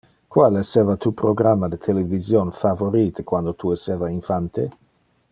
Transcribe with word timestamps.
Qual 0.35 0.55
esseva 0.61 0.93
tu 1.03 1.11
programma 1.19 1.69
de 1.73 1.77
television 1.87 2.49
favorite 2.61 3.21
quando 3.33 3.53
tu 3.65 3.71
esseva 3.77 4.09
infante? 4.15 4.69